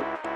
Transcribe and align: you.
you. 0.00 0.29